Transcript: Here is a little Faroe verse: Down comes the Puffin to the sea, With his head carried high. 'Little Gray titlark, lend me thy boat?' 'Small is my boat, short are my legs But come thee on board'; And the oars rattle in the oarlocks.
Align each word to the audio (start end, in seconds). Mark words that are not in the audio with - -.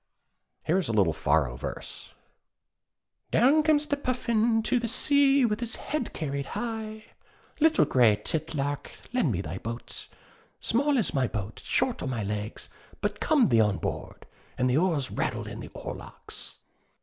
Here 0.63 0.79
is 0.79 0.87
a 0.87 0.93
little 0.93 1.13
Faroe 1.13 1.55
verse: 1.55 2.15
Down 3.29 3.61
comes 3.61 3.85
the 3.85 3.95
Puffin 3.97 4.63
to 4.63 4.79
the 4.79 4.87
sea, 4.87 5.45
With 5.45 5.59
his 5.59 5.75
head 5.75 6.11
carried 6.11 6.47
high. 6.57 7.05
'Little 7.59 7.85
Gray 7.85 8.15
titlark, 8.15 8.89
lend 9.13 9.31
me 9.31 9.41
thy 9.41 9.59
boat?' 9.59 10.07
'Small 10.59 10.97
is 10.97 11.13
my 11.13 11.27
boat, 11.27 11.61
short 11.63 12.01
are 12.01 12.07
my 12.07 12.23
legs 12.23 12.67
But 12.99 13.19
come 13.19 13.49
thee 13.49 13.61
on 13.61 13.77
board'; 13.77 14.25
And 14.57 14.67
the 14.67 14.75
oars 14.77 15.11
rattle 15.11 15.45
in 15.47 15.59
the 15.59 15.69
oarlocks. 15.75 16.55